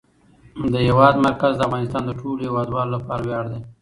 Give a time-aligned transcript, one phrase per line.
[0.71, 3.61] د هېواد مرکز د افغانستان د ټولو هیوادوالو لپاره ویاړ دی.